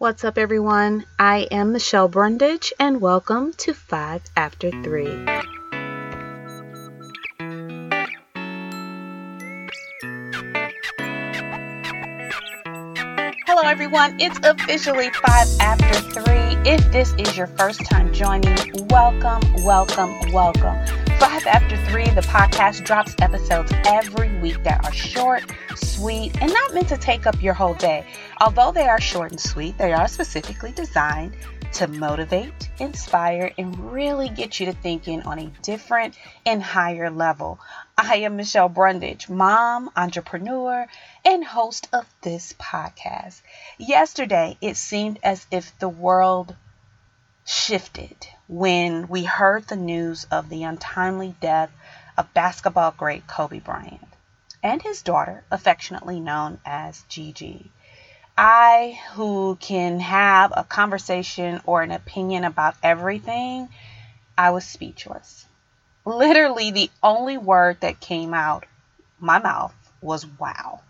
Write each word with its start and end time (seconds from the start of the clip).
What's 0.00 0.24
up, 0.24 0.38
everyone? 0.38 1.04
I 1.18 1.46
am 1.50 1.72
Michelle 1.72 2.08
Brundage, 2.08 2.72
and 2.80 3.02
welcome 3.02 3.52
to 3.58 3.74
5 3.74 4.22
After 4.34 4.70
3. 4.70 5.26
Hello, 13.46 13.60
everyone. 13.62 14.18
It's 14.18 14.38
officially 14.42 15.10
5 15.10 15.60
After 15.60 16.22
3. 16.22 16.34
If 16.64 16.90
this 16.92 17.12
is 17.18 17.36
your 17.36 17.48
first 17.48 17.84
time 17.84 18.10
joining, 18.14 18.56
welcome, 18.86 19.42
welcome, 19.62 20.18
welcome. 20.32 20.78
Five 21.20 21.46
After 21.46 21.76
Three, 21.90 22.08
the 22.08 22.22
podcast 22.22 22.86
drops 22.86 23.14
episodes 23.20 23.70
every 23.84 24.34
week 24.40 24.62
that 24.62 24.82
are 24.86 24.92
short, 24.94 25.44
sweet, 25.74 26.34
and 26.40 26.50
not 26.50 26.72
meant 26.72 26.88
to 26.88 26.96
take 26.96 27.26
up 27.26 27.42
your 27.42 27.52
whole 27.52 27.74
day. 27.74 28.06
Although 28.42 28.72
they 28.72 28.88
are 28.88 29.00
short 29.00 29.32
and 29.32 29.40
sweet, 29.40 29.76
they 29.76 29.92
are 29.92 30.08
specifically 30.08 30.72
designed 30.72 31.36
to 31.74 31.86
motivate, 31.86 32.70
inspire, 32.78 33.52
and 33.58 33.92
really 33.92 34.30
get 34.30 34.58
you 34.58 34.64
to 34.64 34.72
thinking 34.72 35.22
on 35.24 35.38
a 35.38 35.52
different 35.60 36.18
and 36.46 36.62
higher 36.62 37.10
level. 37.10 37.60
I 37.98 38.16
am 38.16 38.36
Michelle 38.36 38.70
Brundage, 38.70 39.28
mom, 39.28 39.90
entrepreneur, 39.94 40.86
and 41.22 41.44
host 41.44 41.88
of 41.92 42.06
this 42.22 42.54
podcast. 42.54 43.42
Yesterday, 43.76 44.56
it 44.62 44.78
seemed 44.78 45.18
as 45.22 45.46
if 45.50 45.78
the 45.78 45.90
world 45.90 46.56
shifted 47.44 48.26
when 48.48 49.06
we 49.08 49.24
heard 49.24 49.68
the 49.68 49.76
news 49.76 50.24
of 50.30 50.48
the 50.48 50.62
untimely 50.62 51.34
death 51.42 51.70
of 52.16 52.32
basketball 52.32 52.92
great 52.92 53.26
Kobe 53.26 53.60
Bryant 53.60 54.08
and 54.62 54.80
his 54.80 55.02
daughter, 55.02 55.44
affectionately 55.50 56.20
known 56.20 56.58
as 56.64 57.04
Gigi. 57.08 57.70
I, 58.42 58.98
who 59.12 59.58
can 59.60 60.00
have 60.00 60.54
a 60.56 60.64
conversation 60.64 61.60
or 61.66 61.82
an 61.82 61.90
opinion 61.90 62.44
about 62.44 62.74
everything, 62.82 63.68
I 64.38 64.52
was 64.52 64.64
speechless. 64.64 65.44
Literally, 66.06 66.70
the 66.70 66.90
only 67.02 67.36
word 67.36 67.82
that 67.82 68.00
came 68.00 68.32
out 68.32 68.64
my 69.18 69.40
mouth 69.40 69.74
was 70.00 70.26
wow. 70.26 70.80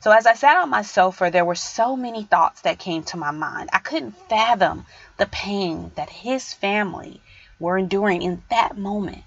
So 0.00 0.10
as 0.10 0.26
I 0.26 0.34
sat 0.34 0.56
on 0.56 0.68
my 0.68 0.82
sofa, 0.82 1.30
there 1.30 1.44
were 1.44 1.54
so 1.54 1.96
many 1.96 2.24
thoughts 2.24 2.62
that 2.62 2.80
came 2.80 3.04
to 3.04 3.16
my 3.16 3.30
mind. 3.30 3.70
I 3.72 3.78
couldn't 3.78 4.18
fathom 4.28 4.86
the 5.18 5.26
pain 5.26 5.92
that 5.94 6.10
his 6.10 6.52
family 6.52 7.22
were 7.60 7.78
enduring 7.78 8.22
in 8.22 8.42
that 8.50 8.76
moment, 8.76 9.22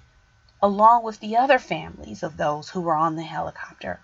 along 0.60 1.04
with 1.04 1.20
the 1.20 1.38
other 1.38 1.58
families 1.58 2.22
of 2.22 2.36
those 2.36 2.68
who 2.68 2.82
were 2.82 2.96
on 2.96 3.16
the 3.16 3.22
helicopter. 3.22 3.98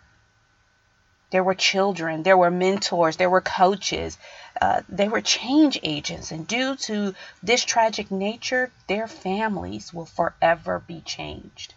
There 1.31 1.43
were 1.43 1.55
children, 1.55 2.23
there 2.23 2.37
were 2.37 2.53
mentors, 2.53 3.17
there 3.17 3.29
were 3.29 3.41
coaches, 3.41 4.17
uh, 4.61 4.83
they 4.89 5.09
were 5.09 5.21
change 5.21 5.77
agents, 5.83 6.31
and 6.31 6.47
due 6.47 6.77
to 6.77 7.15
this 7.43 7.65
tragic 7.65 8.13
nature, 8.13 8.71
their 8.87 9.09
families 9.09 9.93
will 9.93 10.07
forever 10.07 10.79
be 10.79 11.01
changed. 11.01 11.75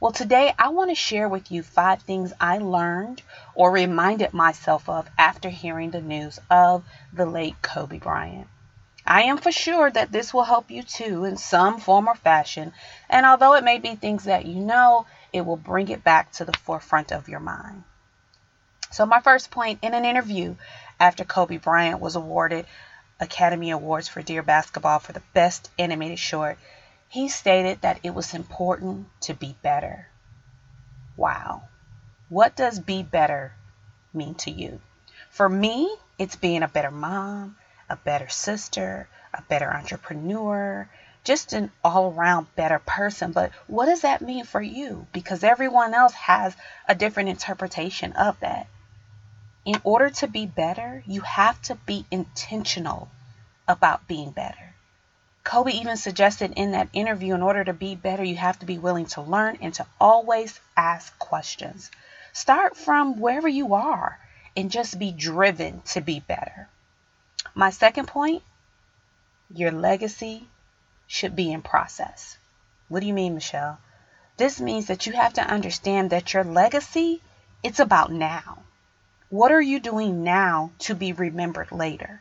Well, 0.00 0.10
today 0.10 0.54
I 0.58 0.68
want 0.68 0.90
to 0.90 0.94
share 0.94 1.28
with 1.28 1.50
you 1.50 1.62
five 1.62 2.02
things 2.02 2.32
I 2.40 2.58
learned 2.58 3.22
or 3.54 3.70
reminded 3.70 4.32
myself 4.32 4.88
of 4.88 5.08
after 5.16 5.50
hearing 5.50 5.90
the 5.90 6.00
news 6.00 6.40
of 6.50 6.84
the 7.12 7.26
late 7.26 7.62
Kobe 7.62 7.98
Bryant. 7.98 8.48
I 9.06 9.22
am 9.22 9.38
for 9.38 9.52
sure 9.52 9.90
that 9.90 10.12
this 10.12 10.34
will 10.34 10.44
help 10.44 10.70
you 10.70 10.82
too 10.82 11.24
in 11.24 11.36
some 11.36 11.80
form 11.80 12.08
or 12.08 12.14
fashion, 12.14 12.72
and 13.08 13.24
although 13.24 13.54
it 13.54 13.64
may 13.64 13.78
be 13.78 13.94
things 13.94 14.24
that 14.24 14.46
you 14.46 14.60
know, 14.60 15.06
it 15.32 15.46
will 15.46 15.56
bring 15.56 15.88
it 15.88 16.04
back 16.04 16.32
to 16.32 16.44
the 16.44 16.58
forefront 16.58 17.12
of 17.12 17.28
your 17.28 17.40
mind. 17.40 17.84
So, 18.90 19.04
my 19.04 19.20
first 19.20 19.50
point 19.50 19.80
in 19.82 19.92
an 19.92 20.04
interview 20.04 20.56
after 20.98 21.24
Kobe 21.24 21.58
Bryant 21.58 22.00
was 22.00 22.16
awarded 22.16 22.66
Academy 23.20 23.70
Awards 23.70 24.08
for 24.08 24.22
Dear 24.22 24.42
Basketball 24.42 24.98
for 24.98 25.12
the 25.12 25.22
Best 25.34 25.70
Animated 25.78 26.18
Short, 26.18 26.58
he 27.08 27.28
stated 27.28 27.82
that 27.82 28.00
it 28.02 28.14
was 28.14 28.32
important 28.32 29.08
to 29.22 29.34
be 29.34 29.56
better. 29.62 30.08
Wow. 31.16 31.64
What 32.28 32.56
does 32.56 32.78
be 32.78 33.02
better 33.02 33.52
mean 34.14 34.34
to 34.36 34.50
you? 34.50 34.80
For 35.30 35.48
me, 35.48 35.94
it's 36.18 36.36
being 36.36 36.62
a 36.62 36.68
better 36.68 36.90
mom, 36.90 37.56
a 37.88 37.96
better 37.96 38.28
sister, 38.28 39.08
a 39.34 39.42
better 39.42 39.72
entrepreneur, 39.72 40.88
just 41.24 41.52
an 41.52 41.70
all 41.84 42.12
around 42.12 42.54
better 42.56 42.78
person. 42.78 43.32
But 43.32 43.52
what 43.66 43.86
does 43.86 44.00
that 44.00 44.22
mean 44.22 44.44
for 44.44 44.62
you? 44.62 45.06
Because 45.12 45.44
everyone 45.44 45.92
else 45.92 46.14
has 46.14 46.56
a 46.88 46.94
different 46.94 47.28
interpretation 47.28 48.12
of 48.12 48.40
that. 48.40 48.66
In 49.68 49.82
order 49.84 50.08
to 50.08 50.26
be 50.26 50.46
better, 50.46 51.02
you 51.06 51.20
have 51.20 51.60
to 51.64 51.74
be 51.74 52.06
intentional 52.10 53.10
about 53.68 54.08
being 54.08 54.30
better. 54.30 54.74
Kobe 55.44 55.72
even 55.72 55.98
suggested 55.98 56.54
in 56.56 56.70
that 56.70 56.88
interview 56.94 57.34
in 57.34 57.42
order 57.42 57.62
to 57.64 57.74
be 57.74 57.94
better, 57.94 58.24
you 58.24 58.36
have 58.36 58.58
to 58.60 58.64
be 58.64 58.78
willing 58.78 59.04
to 59.08 59.20
learn 59.20 59.58
and 59.60 59.74
to 59.74 59.86
always 60.00 60.58
ask 60.74 61.18
questions. 61.18 61.90
Start 62.32 62.78
from 62.78 63.20
wherever 63.20 63.46
you 63.46 63.74
are 63.74 64.18
and 64.56 64.70
just 64.70 64.98
be 64.98 65.12
driven 65.12 65.82
to 65.82 66.00
be 66.00 66.18
better. 66.18 66.66
My 67.54 67.68
second 67.68 68.08
point 68.08 68.42
your 69.54 69.70
legacy 69.70 70.48
should 71.06 71.36
be 71.36 71.52
in 71.52 71.60
process. 71.60 72.38
What 72.88 73.00
do 73.00 73.06
you 73.06 73.12
mean, 73.12 73.34
Michelle? 73.34 73.78
This 74.38 74.62
means 74.62 74.86
that 74.86 75.06
you 75.06 75.12
have 75.12 75.34
to 75.34 75.42
understand 75.42 76.08
that 76.08 76.32
your 76.32 76.44
legacy 76.44 77.20
it's 77.62 77.80
about 77.80 78.10
now. 78.10 78.62
What 79.30 79.52
are 79.52 79.60
you 79.60 79.78
doing 79.80 80.24
now 80.24 80.70
to 80.80 80.94
be 80.94 81.12
remembered 81.12 81.70
later? 81.70 82.20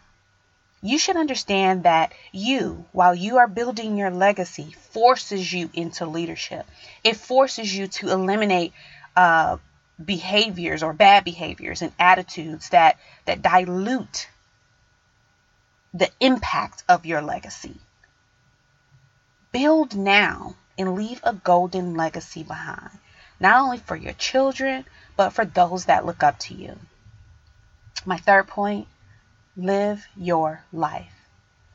you 0.81 0.99
should 0.99 1.17
understand 1.17 1.83
that 1.83 2.13
you, 2.31 2.85
while 2.91 3.15
you 3.15 3.37
are 3.37 3.47
building 3.47 3.97
your 3.97 4.11
legacy, 4.11 4.75
forces 4.91 5.51
you 5.51 5.69
into 5.73 6.05
leadership. 6.05 6.65
It 7.03 7.17
forces 7.17 7.75
you 7.75 7.87
to 7.87 8.09
eliminate 8.09 8.73
uh, 9.15 9.57
behaviors 10.03 10.83
or 10.83 10.93
bad 10.93 11.23
behaviors 11.23 11.81
and 11.81 11.91
attitudes 11.97 12.69
that 12.69 12.97
that 13.25 13.41
dilute 13.41 14.29
the 15.93 16.11
impact 16.19 16.83
of 16.87 17.05
your 17.05 17.21
legacy. 17.21 17.77
Build 19.51 19.95
now 19.95 20.55
and 20.77 20.93
leave 20.93 21.19
a 21.23 21.33
golden 21.33 21.95
legacy 21.95 22.43
behind, 22.43 22.91
not 23.39 23.59
only 23.61 23.79
for 23.79 23.95
your 23.95 24.13
children, 24.13 24.85
but 25.15 25.31
for 25.31 25.45
those 25.45 25.85
that 25.85 26.05
look 26.05 26.21
up 26.21 26.37
to 26.37 26.53
you. 26.53 26.77
My 28.07 28.15
third 28.15 28.47
point 28.47 28.87
live 29.57 30.07
your 30.15 30.63
life. 30.71 31.11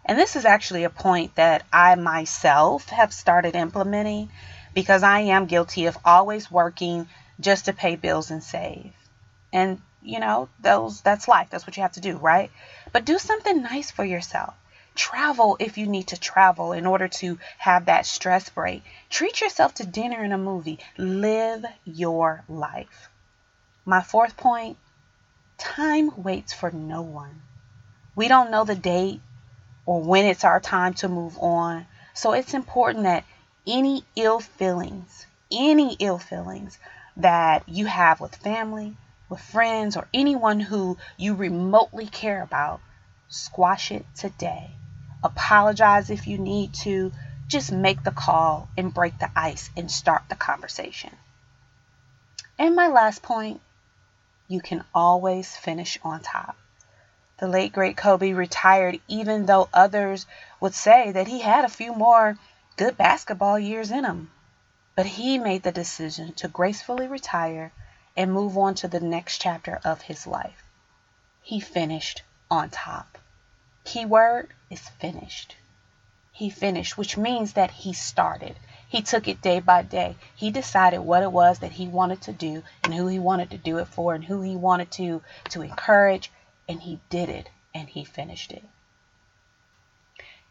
And 0.03 0.19
this 0.19 0.35
is 0.35 0.47
actually 0.47 0.85
a 0.85 0.89
point 0.89 1.35
that 1.35 1.63
I 1.71 1.95
myself 1.97 2.89
have 2.89 3.13
started 3.13 3.55
implementing 3.55 4.31
because 4.73 5.03
I 5.03 5.19
am 5.21 5.45
guilty 5.45 5.85
of 5.85 5.99
always 6.07 6.51
working 6.51 7.07
just 7.39 7.67
to 7.67 7.75
pay 7.75 7.97
bills 7.97 8.31
and 8.31 8.43
save. 8.43 8.95
And 9.53 9.83
you 10.01 10.21
know, 10.21 10.49
those 10.59 11.03
that's 11.03 11.29
life. 11.29 11.49
That's 11.51 11.67
what 11.67 11.77
you 11.77 11.83
have 11.83 11.93
to 11.93 12.01
do, 12.01 12.17
right? 12.17 12.51
But 12.93 13.05
do 13.05 13.19
something 13.19 13.61
nice 13.61 13.91
for 13.91 14.03
yourself. 14.03 14.55
Travel 14.95 15.59
if 15.61 15.77
you 15.77 15.87
need 15.87 16.07
to 16.09 16.19
travel 16.19 16.73
in 16.73 16.87
order 16.87 17.09
to 17.09 17.39
have 17.59 17.85
that 17.85 18.07
stress 18.07 18.49
break. 18.49 18.83
Treat 19.11 19.43
yourself 19.43 19.75
to 19.75 19.87
dinner 19.87 20.23
and 20.25 20.33
a 20.33 20.39
movie. 20.39 20.79
Live 20.97 21.67
your 21.85 22.43
life. 22.49 23.11
My 23.85 24.01
fourth 24.01 24.39
point 24.39 24.79
time 25.63 26.11
waits 26.23 26.53
for 26.53 26.71
no 26.73 27.03
one. 27.03 27.41
We 28.17 28.27
don't 28.27 28.51
know 28.51 28.65
the 28.65 28.75
date 28.75 29.21
or 29.87 30.03
when 30.03 30.27
it's 30.27 30.45
our 30.45 30.61
time 30.61 30.95
to 30.95 31.09
move 31.09 31.39
on. 31.39 31.87
So 32.15 32.33
it's 32.33 32.53
important 32.53 33.05
that 33.05 33.25
any 33.67 34.05
ill 34.17 34.41
feelings, 34.41 35.27
any 35.53 35.97
ill 36.01 36.19
feelings 36.19 36.79
that 37.17 37.69
you 37.69 37.87
have 37.87 38.21
with 38.21 38.35
family, 38.35 38.97
with 39.29 39.41
friends, 39.41 39.97
or 39.97 40.09
anyone 40.13 40.59
who 40.59 40.99
you 41.17 41.35
remotely 41.35 42.07
care 42.07 42.43
about, 42.43 42.81
squash 43.29 43.93
it 43.93 44.05
today. 44.17 44.71
Apologize 45.23 46.11
if 46.11 46.27
you 46.27 46.39
need 46.39 46.75
to. 46.75 47.13
Just 47.47 47.71
make 47.71 48.03
the 48.03 48.11
call 48.11 48.69
and 48.77 48.95
break 48.95 49.19
the 49.19 49.31
ice 49.37 49.71
and 49.77 49.91
start 49.91 50.23
the 50.29 50.35
conversation. 50.35 51.15
And 52.59 52.75
my 52.75 52.89
last 52.89 53.23
point 53.23 53.61
you 54.53 54.61
can 54.61 54.85
always 54.95 55.57
finish 55.57 55.99
on 56.05 56.21
top. 56.21 56.57
The 57.39 57.49
late 57.49 57.73
great 57.73 57.97
Kobe 57.97 58.35
retired 58.35 59.01
even 59.09 59.47
though 59.47 59.71
others 59.73 60.27
would 60.61 60.75
say 60.75 61.11
that 61.11 61.27
he 61.27 61.41
had 61.41 61.65
a 61.65 61.71
few 61.71 61.95
more 61.95 62.37
good 62.77 62.99
basketball 62.99 63.59
years 63.59 63.91
in 63.91 64.05
him. 64.05 64.31
But 64.95 65.07
he 65.07 65.39
made 65.39 65.63
the 65.63 65.73
decision 65.73 66.35
to 66.35 66.49
gracefully 66.49 67.09
retire 67.09 67.73
and 68.15 68.31
move 68.31 68.59
on 68.59 68.75
to 68.77 68.89
the 68.89 69.01
next 69.01 69.41
chapter 69.41 69.81
of 69.85 70.03
his 70.03 70.27
life. 70.27 70.63
He 71.41 71.59
finished 71.59 72.23
on 72.51 72.69
top. 72.69 73.17
Keyword 73.85 74.53
is 74.69 74.87
finished. 75.01 75.57
He 76.31 76.51
finished, 76.51 76.99
which 76.99 77.17
means 77.17 77.55
that 77.55 77.71
he 77.71 77.95
started. 77.95 78.57
He 78.93 79.01
took 79.01 79.27
it 79.27 79.41
day 79.41 79.59
by 79.59 79.81
day. 79.81 80.17
He 80.35 80.51
decided 80.51 81.01
what 81.01 81.23
it 81.23 81.33
was 81.33 81.61
that 81.61 81.73
he 81.73 81.89
wanted 81.89 82.21
to 82.21 82.33
do 82.33 82.63
and 82.85 82.93
who 82.93 83.07
he 83.07 83.19
wanted 83.19 83.49
to 83.53 83.57
do 83.57 83.79
it 83.79 83.89
for 83.89 84.15
and 84.15 84.23
who 84.23 84.43
he 84.43 84.55
wanted 84.55 84.91
to 84.91 85.23
to 85.49 85.63
encourage 85.63 86.31
and 86.69 86.83
he 86.83 87.01
did 87.09 87.31
it 87.31 87.49
and 87.75 87.89
he 87.89 88.05
finished 88.05 88.53
it. 88.53 88.63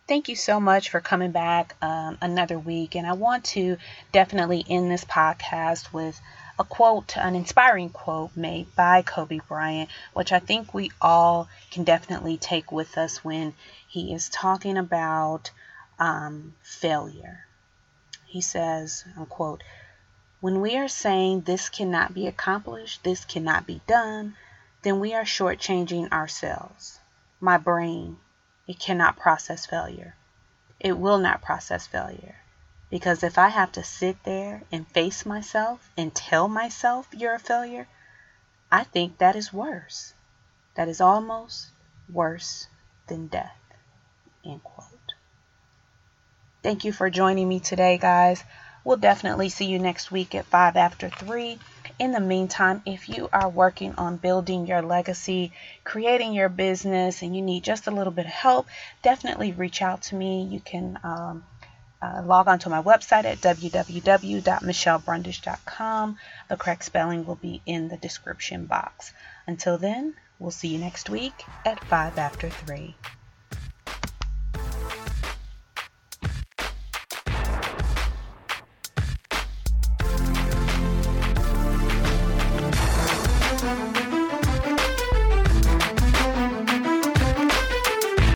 Thank 0.08 0.28
you 0.28 0.36
so 0.36 0.60
much 0.60 0.90
for 0.90 1.00
coming 1.00 1.30
back 1.32 1.76
um, 1.84 2.18
another 2.20 2.58
week. 2.58 2.96
And 2.96 3.06
I 3.06 3.14
want 3.14 3.46
to 3.54 3.78
definitely 4.12 4.66
end 4.68 4.90
this 4.90 5.06
podcast 5.06 5.94
with 5.94 6.20
a 6.58 6.64
quote, 6.64 7.18
an 7.18 7.36
inspiring 7.36 7.90
quote 7.90 8.36
made 8.36 8.76
by 8.76 9.04
Kobe 9.04 9.42
Bryant, 9.48 9.92
which 10.14 10.32
I 10.32 10.40
think 10.40 10.74
we 10.74 10.90
all 11.00 11.48
can 11.70 11.84
definitely 11.84 12.38
take 12.38 12.72
with 12.72 12.98
us 12.98 13.24
when 13.24 13.54
he 13.88 14.16
is 14.16 14.30
talking 14.30 14.78
about 14.78 15.52
um, 16.00 16.56
failure. 16.64 17.46
He 18.31 18.39
says, 18.39 19.04
unquote, 19.18 19.62
when 20.39 20.62
we 20.62 20.78
are 20.78 20.88
saying 20.88 21.42
this 21.42 21.68
cannot 21.68 22.13
be 22.13 22.28
accomplished, 22.28 23.04
this 23.04 23.25
cannot 23.25 23.68
be 23.68 23.81
done, 23.88 24.38
then 24.83 25.01
we 25.01 25.13
are 25.13 25.25
shortchanging 25.25 26.10
ourselves. 26.13 27.01
My 27.42 27.57
brain, 27.57 28.19
it 28.68 28.80
cannot 28.80 29.18
process 29.18 29.66
failure. 29.66 30.16
It 30.80 30.98
will 30.98 31.18
not 31.18 31.42
process 31.42 31.88
failure. 31.88 32.38
Because 32.89 33.22
if 33.22 33.38
I 33.38 33.50
have 33.50 33.74
to 33.74 33.83
sit 33.83 34.24
there 34.24 34.63
and 34.72 34.88
face 34.88 35.25
myself 35.25 35.89
and 35.98 36.16
tell 36.16 36.48
myself 36.48 37.10
you're 37.12 37.36
a 37.36 37.39
failure, 37.39 37.89
I 38.72 38.86
think 38.86 39.18
that 39.18 39.36
is 39.36 39.51
worse. 39.51 40.13
That 40.75 40.88
is 40.88 41.01
almost 41.01 41.68
worse 42.10 42.68
than 43.07 43.27
death. 43.27 43.60
End 44.45 44.63
quote. 44.63 44.81
Thank 46.63 46.86
you 46.86 46.94
for 46.94 47.10
joining 47.10 47.50
me 47.50 47.60
today, 47.60 47.98
guys. 47.98 48.44
We'll 48.84 48.98
definitely 48.98 49.50
see 49.50 49.66
you 49.66 49.80
next 49.80 50.12
week 50.12 50.36
at 50.36 50.46
5 50.46 50.75
after 50.75 51.10
3. 51.10 51.58
In 51.98 52.12
the 52.12 52.19
meantime, 52.19 52.84
if 52.86 53.10
you 53.10 53.30
are 53.34 53.50
working 53.50 53.96
on 53.96 54.18
building 54.18 54.68
your 54.68 54.84
legacy, 54.84 55.54
creating 55.84 56.34
your 56.34 56.50
business, 56.50 57.24
and 57.24 57.36
you 57.36 57.42
need 57.42 57.63
just 57.63 57.88
a 57.88 57.92
little 57.92 58.13
bit 58.13 58.28
of 58.28 58.31
help, 58.31 58.68
definitely 59.02 59.54
reach 59.54 59.81
out 59.81 60.04
to 60.04 60.16
me. 60.16 60.44
You 60.44 60.60
can 60.60 61.00
um, 61.04 61.44
uh, 62.00 62.22
log 62.24 62.48
on 62.48 62.60
to 62.60 62.69
my 62.69 62.84
website 62.84 63.25
at 63.25 63.40
www.michellebrundage.com. 63.40 66.18
The 66.48 66.58
correct 66.58 66.86
spelling 66.86 67.25
will 67.25 67.36
be 67.36 67.63
in 67.66 67.88
the 67.88 67.98
description 67.98 68.68
box. 68.68 69.13
Until 69.48 69.80
then, 69.80 70.13
we'll 70.38 70.52
see 70.52 70.68
you 70.68 70.78
next 70.78 71.10
week 71.10 71.44
at 71.66 71.84
5 71.84 72.19
after 72.19 72.52
3. 72.52 72.96